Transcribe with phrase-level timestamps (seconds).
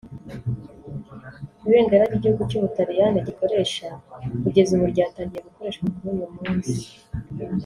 [1.67, 3.87] Ibendera ry’igihugu cy’ubutaliyani gikoresha
[4.43, 6.75] kugeza ubu ryatangiye gukoreshwa kuri uyu munsi